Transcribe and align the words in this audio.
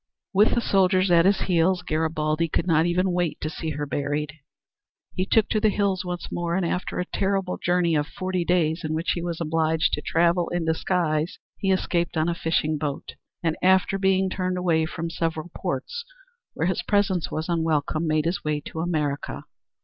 With 0.33 0.55
the 0.55 0.61
soldiers 0.61 1.11
at 1.11 1.25
his 1.25 1.41
heels 1.41 1.83
Garibaldi 1.83 2.47
could 2.47 2.65
not 2.65 2.87
even 2.87 3.11
wait 3.11 3.39
to 3.41 3.51
see 3.51 3.69
her 3.69 3.85
buried. 3.85 4.33
He 5.13 5.27
took 5.27 5.47
to 5.49 5.59
the 5.59 5.69
hills 5.69 6.03
once 6.03 6.31
more, 6.31 6.55
and 6.55 6.65
after 6.65 6.99
a 6.99 7.05
terrible 7.05 7.59
journey 7.59 7.93
of 7.93 8.07
forty 8.07 8.43
days, 8.43 8.83
in 8.83 8.95
which 8.95 9.11
he 9.11 9.21
was 9.21 9.39
obliged 9.39 9.93
to 9.93 10.01
travel 10.01 10.49
in 10.49 10.65
disguise, 10.65 11.37
he 11.59 11.71
escaped 11.71 12.17
on 12.17 12.27
a 12.29 12.33
fishing 12.33 12.79
boat, 12.79 13.13
and 13.43 13.55
after 13.61 13.99
being 13.99 14.27
turned 14.27 14.57
away 14.57 14.87
from 14.87 15.11
several 15.11 15.51
ports 15.55 16.03
where 16.55 16.65
his 16.65 16.81
presence 16.81 17.29
was 17.29 17.47
unwelcome, 17.47 18.07
made 18.07 18.25
his 18.25 18.43
way 18.43 18.59
to 18.59 18.79
America. 18.79 19.43